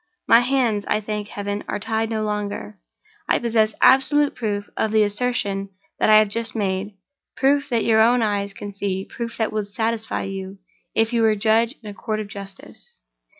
My 0.25 0.39
hands, 0.39 0.83
I 0.87 0.99
thank 0.99 1.27
Heaven, 1.27 1.63
are 1.67 1.77
tied 1.77 2.09
no 2.09 2.23
longer. 2.23 2.79
I 3.29 3.37
possess 3.37 3.75
absolute 3.83 4.33
proof 4.33 4.67
of 4.75 4.89
the 4.91 5.03
assertion 5.03 5.69
that 5.99 6.09
I 6.09 6.15
have 6.17 6.27
just 6.29 6.55
made—proof 6.55 7.69
that 7.69 7.85
your 7.85 8.01
own 8.01 8.23
eyes 8.23 8.51
can 8.51 8.73
see—proof 8.73 9.37
that 9.37 9.53
would 9.53 9.67
satisfy 9.67 10.23
you, 10.23 10.57
if 10.95 11.13
you 11.13 11.21
were 11.21 11.35
judge 11.35 11.75
in 11.83 11.87
a 11.87 11.93
Court 11.93 12.19
of 12.19 12.29
Justice. 12.29 12.95